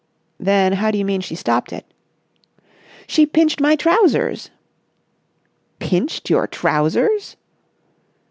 [0.39, 1.85] "Then how do you mean she stopped it?"
[3.05, 4.49] "She pinched my trousers!"
[5.77, 7.35] "Pinched your trousers!"